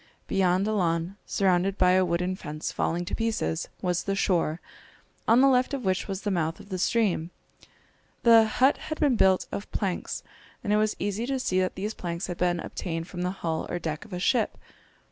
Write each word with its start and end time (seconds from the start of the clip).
Beyond 0.25 0.67
a 0.67 0.73
lawn, 0.73 1.17
surrounded 1.27 1.77
by 1.77 1.91
a 1.91 2.03
wooden 2.03 2.35
fence 2.35 2.71
falling 2.71 3.05
to 3.05 3.13
pieces, 3.13 3.69
was 3.83 4.05
the 4.05 4.15
shore, 4.15 4.59
on 5.27 5.41
the 5.41 5.47
left 5.47 5.75
of 5.75 5.85
which 5.85 6.07
was 6.07 6.21
the 6.23 6.31
mouth 6.31 6.59
of 6.59 6.69
the 6.69 6.79
stream. 6.79 7.29
The 8.23 8.45
hut 8.45 8.77
had 8.77 8.99
been 8.99 9.15
built 9.15 9.45
of 9.51 9.71
planks, 9.71 10.23
and 10.63 10.73
it 10.73 10.77
was 10.77 10.95
easy 10.97 11.27
to 11.27 11.39
see 11.39 11.59
that 11.59 11.75
these 11.75 11.93
planks 11.93 12.25
had 12.25 12.37
been 12.39 12.59
obtained 12.59 13.07
from 13.09 13.21
the 13.21 13.29
hull 13.29 13.67
or 13.69 13.77
deck 13.77 14.03
of 14.03 14.11
a 14.11 14.17
ship. 14.17 14.57